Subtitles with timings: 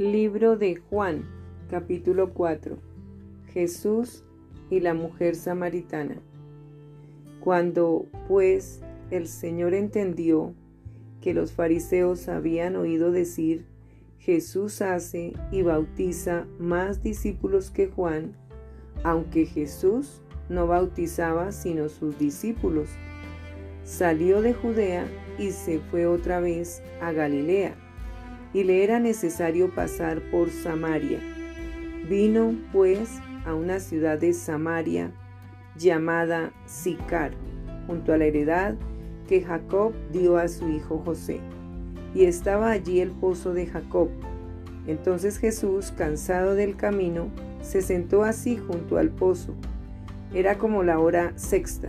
[0.00, 1.26] Libro de Juan,
[1.68, 2.78] capítulo 4.
[3.52, 4.24] Jesús
[4.70, 6.22] y la mujer samaritana.
[7.38, 8.80] Cuando, pues,
[9.10, 10.54] el Señor entendió
[11.20, 13.66] que los fariseos habían oído decir,
[14.18, 18.34] Jesús hace y bautiza más discípulos que Juan,
[19.04, 22.88] aunque Jesús no bautizaba sino sus discípulos.
[23.84, 25.06] Salió de Judea
[25.38, 27.76] y se fue otra vez a Galilea,
[28.52, 31.20] y le era necesario pasar por Samaria.
[32.08, 35.12] Vino, pues, a una ciudad de Samaria
[35.76, 37.32] llamada Sicar,
[37.86, 38.74] junto a la heredad
[39.28, 41.40] que Jacob dio a su hijo José.
[42.14, 44.08] Y estaba allí el pozo de Jacob.
[44.86, 47.28] Entonces Jesús, cansado del camino,
[47.62, 49.54] se sentó así junto al pozo.
[50.34, 51.88] Era como la hora sexta.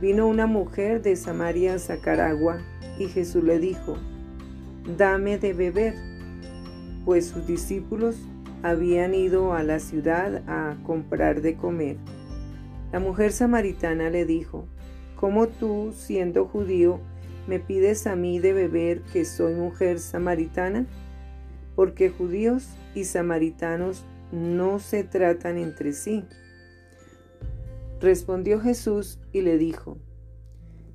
[0.00, 2.58] Vino una mujer de Samaria a sacar agua,
[2.98, 3.98] y Jesús le dijo,
[4.86, 5.94] Dame de beber,
[7.04, 8.16] pues sus discípulos
[8.62, 11.96] habían ido a la ciudad a comprar de comer.
[12.92, 14.66] La mujer samaritana le dijo,
[15.16, 16.98] ¿Cómo tú, siendo judío,
[17.46, 20.86] me pides a mí de beber que soy mujer samaritana?
[21.76, 26.24] Porque judíos y samaritanos no se tratan entre sí.
[28.00, 29.98] Respondió Jesús y le dijo,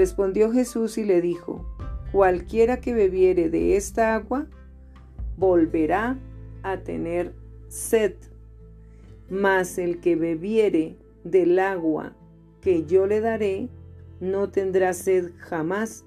[0.00, 1.62] Respondió Jesús y le dijo,
[2.10, 4.46] Cualquiera que bebiere de esta agua,
[5.36, 6.18] volverá
[6.62, 7.34] a tener
[7.68, 8.14] sed,
[9.28, 12.16] mas el que bebiere del agua
[12.62, 13.68] que yo le daré,
[14.20, 16.06] no tendrá sed jamás,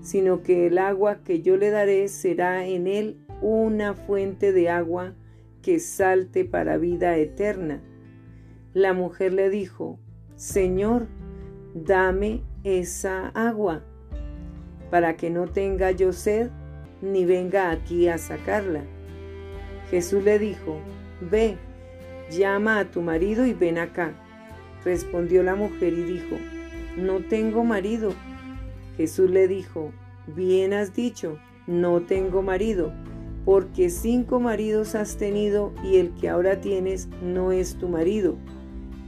[0.00, 5.12] sino que el agua que yo le daré será en él una fuente de agua
[5.60, 7.82] que salte para vida eterna.
[8.72, 9.98] La mujer le dijo,
[10.34, 11.08] Señor,
[11.74, 13.82] dame esa agua,
[14.90, 16.50] para que no tenga yo sed,
[17.00, 18.82] ni venga aquí a sacarla.
[19.90, 20.80] Jesús le dijo,
[21.20, 21.56] Ve,
[22.30, 24.14] llama a tu marido y ven acá.
[24.84, 26.36] Respondió la mujer y dijo,
[26.96, 28.12] No tengo marido.
[28.96, 29.92] Jesús le dijo,
[30.26, 32.92] Bien has dicho, no tengo marido,
[33.44, 38.36] porque cinco maridos has tenido y el que ahora tienes no es tu marido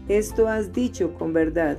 [0.09, 1.79] esto has dicho con verdad.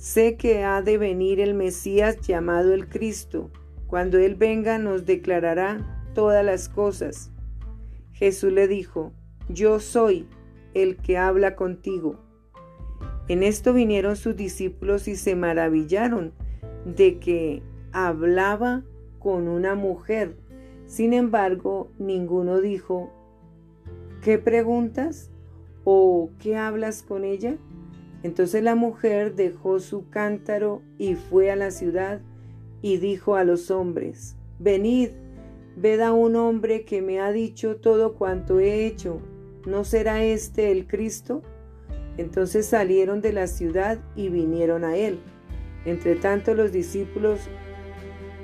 [0.00, 3.50] Sé que ha de venir el Mesías llamado el Cristo.
[3.86, 7.30] Cuando Él venga nos declarará todas las cosas.
[8.12, 9.12] Jesús le dijo,
[9.50, 10.26] Yo soy
[10.72, 12.18] el que habla contigo.
[13.28, 16.32] En esto vinieron sus discípulos y se maravillaron
[16.86, 17.62] de que
[17.92, 18.82] hablaba
[19.18, 20.34] con una mujer.
[20.86, 23.12] Sin embargo, ninguno dijo,
[24.22, 25.30] ¿qué preguntas?
[25.84, 27.58] ¿O qué hablas con ella?
[28.22, 32.20] Entonces la mujer dejó su cántaro y fue a la ciudad
[32.82, 35.10] y dijo a los hombres, Venid,
[35.76, 39.20] ved a un hombre que me ha dicho todo cuanto he hecho.
[39.66, 41.42] ¿No será este el Cristo?
[42.18, 45.18] Entonces salieron de la ciudad y vinieron a él.
[45.86, 47.40] Entre tanto los discípulos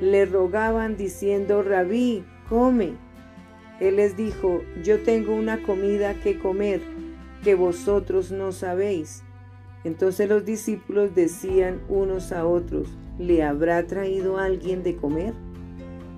[0.01, 2.95] le rogaban diciendo, Rabí, come.
[3.81, 6.81] Él les dijo, yo tengo una comida que comer
[7.45, 9.23] que vosotros no sabéis.
[9.87, 12.89] Entonces los discípulos decían unos a otros,
[13.21, 15.33] ¿le habrá traído alguien de comer?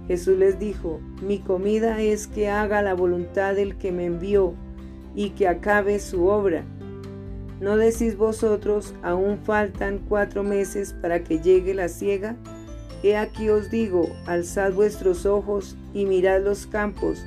[0.06, 4.55] Jesús les dijo, mi comida es que haga la voluntad del que me envió
[5.15, 6.65] y que acabe su obra.
[7.61, 12.37] ¿No decís vosotros, aún faltan cuatro meses para que llegue la siega?
[13.03, 17.23] He aquí os digo, alzad vuestros ojos y mirad los campos,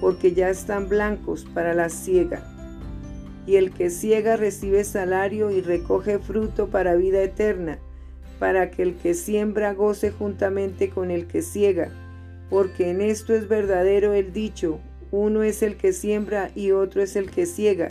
[0.00, 2.51] porque ya están blancos para la siega.
[3.46, 7.78] Y el que ciega recibe salario y recoge fruto para vida eterna,
[8.38, 11.90] para que el que siembra goce juntamente con el que ciega,
[12.50, 14.80] porque en esto es verdadero el dicho,
[15.10, 17.88] uno es el que siembra y otro es el que ciega.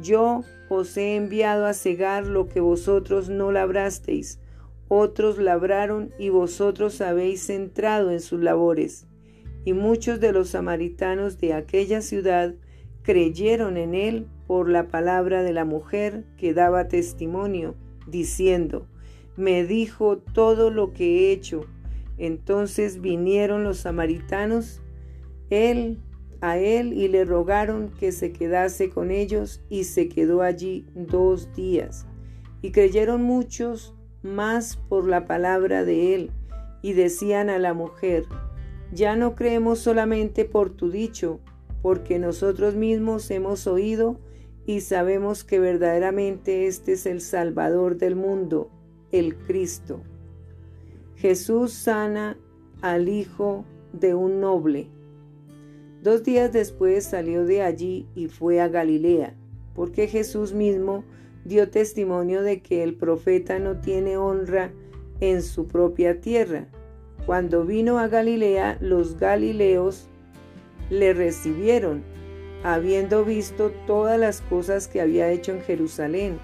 [0.00, 4.40] Yo os he enviado a cegar lo que vosotros no labrasteis,
[4.88, 9.06] otros labraron y vosotros habéis entrado en sus labores.
[9.64, 12.54] Y muchos de los samaritanos de aquella ciudad
[13.02, 18.88] creyeron en él por la palabra de la mujer que daba testimonio, diciendo,
[19.36, 21.66] me dijo todo lo que he hecho.
[22.16, 24.80] Entonces vinieron los samaritanos,
[25.50, 25.98] él
[26.40, 31.54] a él y le rogaron que se quedase con ellos y se quedó allí dos
[31.54, 32.06] días.
[32.62, 36.30] Y creyeron muchos más por la palabra de él
[36.80, 38.24] y decían a la mujer,
[38.92, 41.38] ya no creemos solamente por tu dicho,
[41.82, 44.18] porque nosotros mismos hemos oído
[44.68, 48.70] y sabemos que verdaderamente este es el Salvador del mundo,
[49.12, 50.02] el Cristo.
[51.16, 52.36] Jesús sana
[52.82, 54.90] al hijo de un noble.
[56.02, 59.34] Dos días después salió de allí y fue a Galilea,
[59.74, 61.02] porque Jesús mismo
[61.46, 64.70] dio testimonio de que el profeta no tiene honra
[65.20, 66.68] en su propia tierra.
[67.24, 70.10] Cuando vino a Galilea, los galileos
[70.90, 72.04] le recibieron,
[72.62, 76.38] habiendo visto todas las cosas que había hecho en Jerusalén,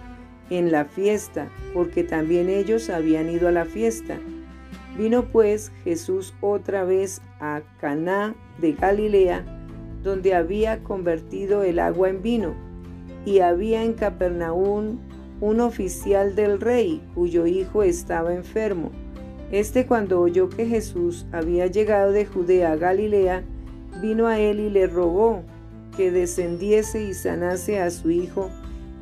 [0.51, 4.19] en la fiesta, porque también ellos habían ido a la fiesta.
[4.97, 9.45] Vino pues Jesús otra vez a Caná de Galilea,
[10.03, 12.55] donde había convertido el agua en vino,
[13.25, 14.99] y había en Capernaum
[15.41, 18.91] un oficial del rey cuyo hijo estaba enfermo.
[19.51, 23.43] Este cuando oyó que Jesús había llegado de Judea a Galilea,
[24.01, 25.43] vino a él y le rogó
[25.96, 28.50] que descendiese y sanase a su hijo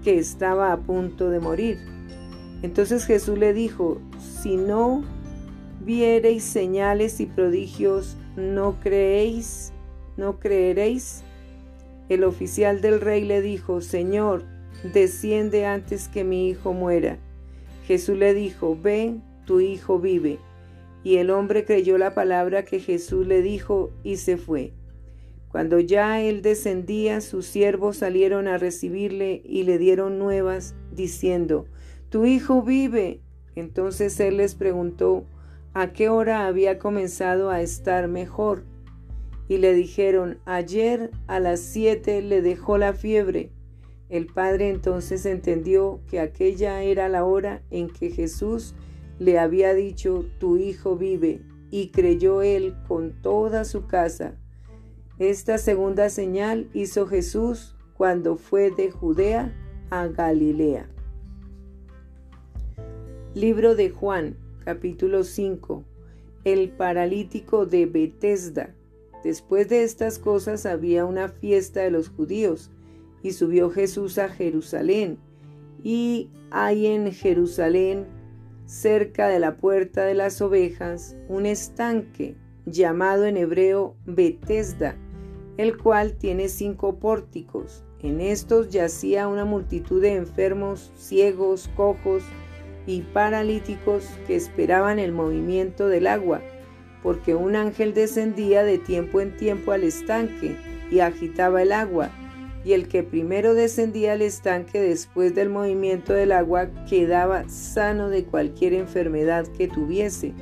[0.02, 1.78] que estaba a punto de morir.
[2.62, 5.02] Entonces Jesús le dijo, si no
[5.84, 9.72] viereis señales y prodigios, ¿no creéis?
[10.16, 11.22] ¿No creeréis?
[12.08, 14.44] El oficial del rey le dijo, Señor,
[14.92, 17.18] desciende antes que mi hijo muera.
[17.86, 20.38] Jesús le dijo, Ve, tu hijo vive.
[21.04, 24.72] Y el hombre creyó la palabra que Jesús le dijo y se fue.
[25.52, 31.66] Cuando ya él descendía, sus siervos salieron a recibirle y le dieron nuevas, diciendo,
[32.08, 33.20] Tu hijo vive.
[33.54, 35.26] Entonces él les preguntó,
[35.74, 38.64] a qué hora había comenzado a estar mejor.
[39.46, 43.50] Y le dijeron, ayer a las siete le dejó la fiebre.
[44.08, 48.74] El padre entonces entendió que aquella era la hora en que Jesús
[49.18, 54.38] le había dicho, tu hijo vive, y creyó él con toda su casa.
[55.22, 59.54] Esta segunda señal hizo Jesús cuando fue de Judea
[59.88, 60.88] a Galilea.
[63.32, 65.84] Libro de Juan capítulo 5
[66.42, 68.74] El paralítico de Betesda.
[69.22, 72.72] Después de estas cosas había una fiesta de los judíos,
[73.22, 75.18] y subió Jesús a Jerusalén.
[75.84, 78.08] Y hay en Jerusalén,
[78.66, 82.34] cerca de la puerta de las ovejas, un estanque
[82.66, 84.96] llamado en hebreo Betesda,
[85.56, 87.84] el cual tiene cinco pórticos.
[88.00, 92.22] En estos yacía una multitud de enfermos, ciegos, cojos,
[92.86, 96.40] y paralíticos que esperaban el movimiento del agua,
[97.02, 100.56] porque un ángel descendía de tiempo en tiempo al estanque
[100.90, 102.10] y agitaba el agua,
[102.64, 108.24] y el que primero descendía al estanque después del movimiento del agua quedaba sano de
[108.24, 110.32] cualquier enfermedad que tuviese.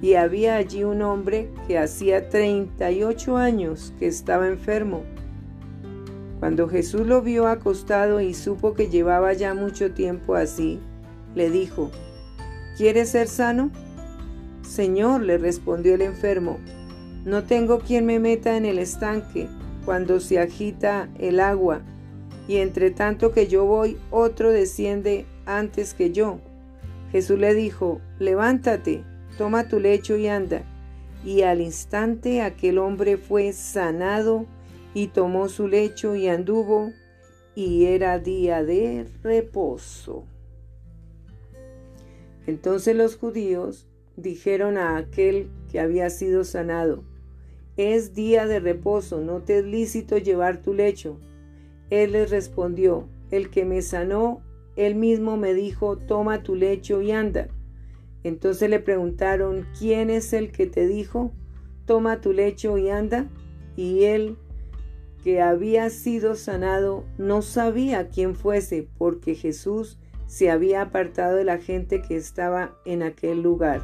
[0.00, 5.02] Y había allí un hombre que hacía 38 años que estaba enfermo.
[6.38, 10.78] Cuando Jesús lo vio acostado y supo que llevaba ya mucho tiempo así,
[11.34, 11.90] le dijo,
[12.76, 13.72] ¿Quieres ser sano?
[14.62, 16.58] Señor, le respondió el enfermo,
[17.24, 19.48] no tengo quien me meta en el estanque
[19.84, 21.80] cuando se agita el agua,
[22.46, 26.38] y entre tanto que yo voy, otro desciende antes que yo.
[27.10, 29.04] Jesús le dijo, levántate,
[29.38, 30.64] toma tu lecho y anda.
[31.24, 34.44] Y al instante aquel hombre fue sanado
[34.92, 36.92] y tomó su lecho y anduvo,
[37.54, 40.24] y era día de reposo.
[42.46, 47.04] Entonces los judíos dijeron a aquel que había sido sanado,
[47.76, 51.20] es día de reposo, no te es lícito llevar tu lecho.
[51.90, 54.42] Él les respondió, el que me sanó,
[54.76, 57.48] él mismo me dijo, toma tu lecho y anda.
[58.28, 61.32] Entonces le preguntaron, ¿quién es el que te dijo,
[61.86, 63.26] toma tu lecho y anda?
[63.74, 64.36] Y él,
[65.24, 71.56] que había sido sanado, no sabía quién fuese, porque Jesús se había apartado de la
[71.56, 73.82] gente que estaba en aquel lugar.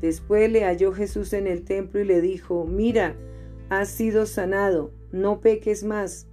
[0.00, 3.16] Después le halló Jesús en el templo y le dijo, mira,
[3.68, 6.28] has sido sanado, no peques más,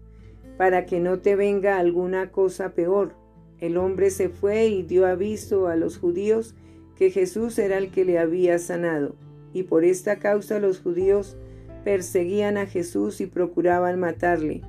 [0.56, 3.16] para que no te venga alguna cosa peor.
[3.60, 6.54] El hombre se fue y dio aviso a los judíos
[7.00, 9.16] que Jesús era el que le había sanado,
[9.54, 11.38] y por esta causa los judíos
[11.86, 14.62] perseguían a Jesús y procuraban matarle,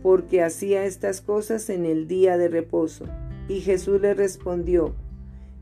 [0.00, 3.06] porque hacía estas cosas en el día de reposo.
[3.48, 4.94] Y Jesús le respondió,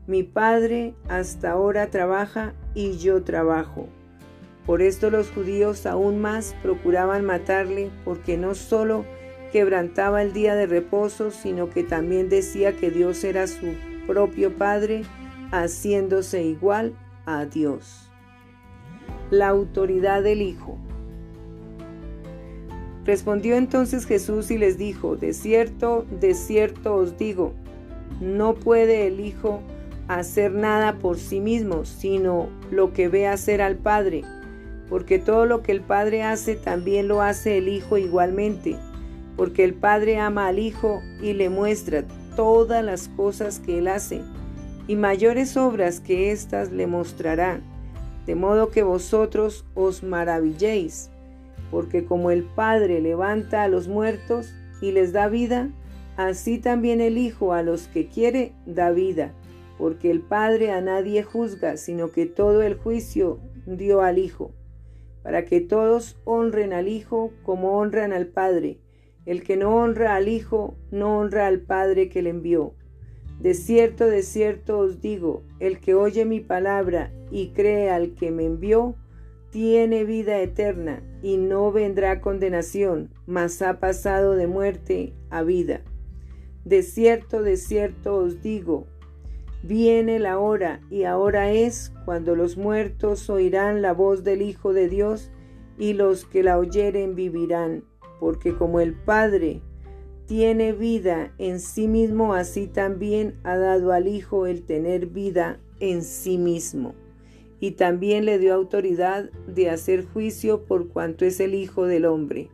[0.05, 3.89] Mi Padre hasta ahora trabaja y yo trabajo.
[4.67, 9.05] Por esto los judíos aún más procuraban matarle, porque no solo
[9.51, 13.73] quebrantaba el día de reposo, sino que también decía que Dios era su
[14.05, 15.03] propio Padre,
[15.51, 16.93] haciéndose igual
[17.25, 18.09] a Dios.
[19.29, 20.77] La autoridad del Hijo.
[23.05, 27.53] Respondió entonces Jesús y les dijo, de cierto, de cierto os digo,
[28.19, 29.61] no puede el Hijo
[30.07, 34.23] hacer nada por sí mismo, sino lo que ve hacer al Padre,
[34.89, 38.75] porque todo lo que el Padre hace también lo hace el Hijo igualmente,
[39.35, 42.03] porque el Padre ama al Hijo y le muestra
[42.35, 44.21] todas las cosas que él hace
[44.87, 47.61] y mayores obras que éstas le mostrará,
[48.25, 51.09] de modo que vosotros os maravilléis,
[51.69, 55.69] porque como el Padre levanta a los muertos y les da vida,
[56.17, 59.33] así también el Hijo a los que quiere da vida,
[59.77, 64.51] porque el Padre a nadie juzga, sino que todo el juicio dio al Hijo,
[65.23, 68.79] para que todos honren al Hijo como honran al Padre.
[69.25, 72.73] El que no honra al Hijo, no honra al Padre que le envió.
[73.41, 78.29] De cierto, de cierto os digo, el que oye mi palabra y cree al que
[78.29, 78.95] me envió,
[79.49, 85.81] tiene vida eterna y no vendrá condenación, mas ha pasado de muerte a vida.
[86.65, 88.85] De cierto, de cierto os digo,
[89.63, 94.87] viene la hora y ahora es cuando los muertos oirán la voz del Hijo de
[94.87, 95.31] Dios
[95.79, 97.85] y los que la oyeren vivirán,
[98.19, 99.61] porque como el Padre
[100.31, 106.03] tiene vida en sí mismo, así también ha dado al Hijo el tener vida en
[106.03, 106.95] sí mismo.
[107.59, 112.49] Y también le dio autoridad de hacer juicio por cuanto es el Hijo del Hombre.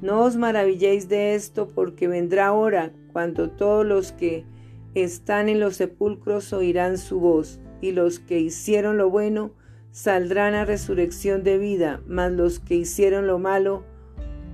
[0.00, 4.46] No os maravilléis de esto, porque vendrá hora cuando todos los que
[4.94, 9.52] están en los sepulcros oirán su voz, y los que hicieron lo bueno
[9.90, 13.84] saldrán a resurrección de vida, mas los que hicieron lo malo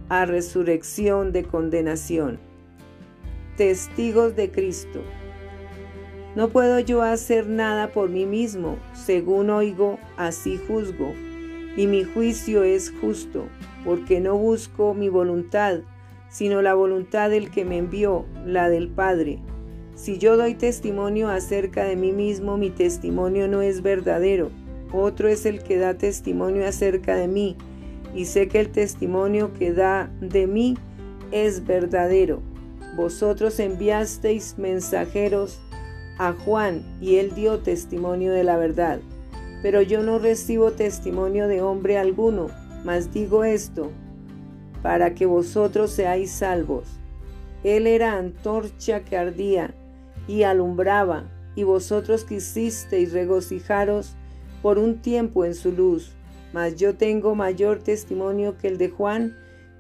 [0.09, 2.48] a resurrección de condenación
[3.59, 5.03] testigos de Cristo.
[6.37, 11.13] No puedo yo hacer nada por mí mismo, según oigo, así juzgo,
[11.77, 13.49] y mi juicio es justo,
[13.85, 15.81] porque no busco mi voluntad,
[16.29, 19.41] sino la voluntad del que me envió, la del Padre.
[19.97, 24.53] Si yo doy testimonio acerca de mí mismo, mi testimonio no es verdadero.
[24.93, 27.57] Otro es el que da testimonio acerca de mí,
[28.15, 30.79] y sé que el testimonio que da de mí
[31.33, 32.41] es verdadero.
[32.99, 35.61] Vosotros enviasteis mensajeros
[36.19, 38.99] a Juan y él dio testimonio de la verdad.
[39.63, 42.49] Pero yo no recibo testimonio de hombre alguno,
[42.85, 43.93] mas digo esto,
[44.83, 46.89] para que vosotros seáis salvos.
[47.63, 49.73] Él era antorcha que ardía
[50.27, 54.17] y alumbraba, y vosotros quisisteis regocijaros
[54.61, 56.17] por un tiempo en su luz.
[56.53, 59.37] Mas yo tengo mayor testimonio que el de Juan,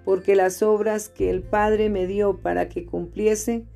[0.09, 3.67] porque las obras que el Padre me dio para que cumpliese,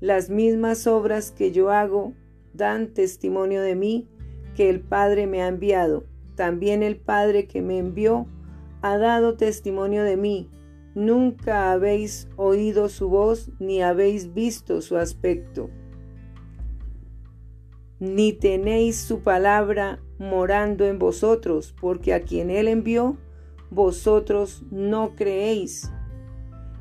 [0.00, 2.12] las mismas obras que yo hago,
[2.54, 4.08] dan testimonio de mí,
[4.56, 6.04] que el Padre me ha enviado.
[6.34, 8.26] También el Padre que me envió
[8.82, 10.50] ha dado testimonio de mí.
[10.96, 15.70] Nunca habéis oído su voz ni habéis visto su aspecto.
[18.00, 23.18] Ni tenéis su palabra morando en vosotros, porque a quien él envió,
[23.70, 25.90] vosotros no creéis.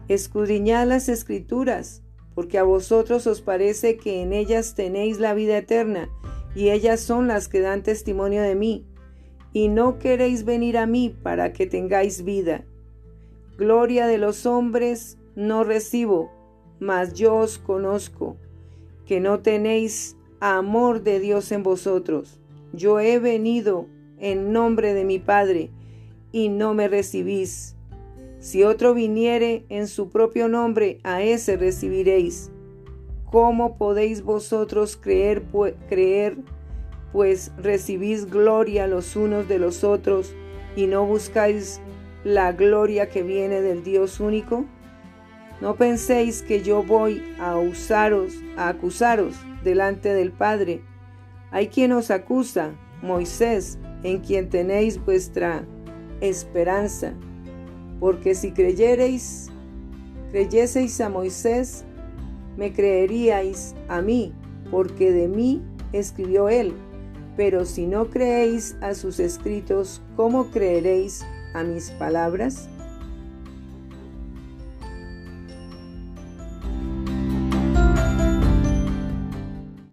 [0.07, 2.03] Escudriñad las escrituras,
[2.35, 6.09] porque a vosotros os parece que en ellas tenéis la vida eterna,
[6.53, 8.85] y ellas son las que dan testimonio de mí,
[9.53, 12.65] y no queréis venir a mí para que tengáis vida.
[13.57, 16.31] Gloria de los hombres no recibo,
[16.79, 18.37] mas yo os conozco,
[19.05, 22.39] que no tenéis amor de Dios en vosotros.
[22.73, 23.87] Yo he venido
[24.19, 25.71] en nombre de mi Padre,
[26.35, 27.77] y no me recibís.
[28.39, 32.51] Si otro viniere en su propio nombre, a ese recibiréis.
[33.23, 35.43] ¿Cómo podéis vosotros creer,
[35.87, 36.35] creer,
[37.13, 40.35] pues recibís gloria los unos de los otros
[40.75, 41.79] y no buscáis
[42.25, 44.65] la gloria que viene del Dios único?
[45.61, 50.81] No penséis que yo voy a usaros, a acusaros delante del Padre.
[51.51, 55.65] Hay quien os acusa, Moisés, en quien tenéis vuestra
[56.21, 57.13] esperanza.
[57.99, 59.49] Porque si creyereis,
[60.31, 61.85] creyeseis a Moisés,
[62.57, 64.33] me creeríais a mí,
[64.71, 65.61] porque de mí
[65.93, 66.73] escribió él.
[67.37, 72.69] Pero si no creéis a sus escritos, ¿cómo creeréis a mis palabras?